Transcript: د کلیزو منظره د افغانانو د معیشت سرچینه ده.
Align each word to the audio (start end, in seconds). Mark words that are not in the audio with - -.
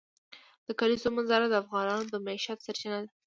د 0.67 0.69
کلیزو 0.79 1.09
منظره 1.15 1.45
د 1.49 1.53
افغانانو 1.63 2.03
د 2.11 2.15
معیشت 2.25 2.57
سرچینه 2.65 2.97
ده. 3.03 3.09